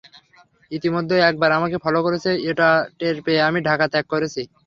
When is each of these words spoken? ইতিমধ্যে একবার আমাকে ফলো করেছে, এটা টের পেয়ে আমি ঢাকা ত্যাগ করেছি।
ইতিমধ্যে 0.71 1.15
একবার 1.29 1.49
আমাকে 1.57 1.77
ফলো 1.85 1.99
করেছে, 2.05 2.31
এটা 2.49 2.67
টের 2.99 3.15
পেয়ে 3.25 3.45
আমি 3.47 3.59
ঢাকা 3.69 3.85
ত্যাগ 3.93 4.05
করেছি। 4.13 4.41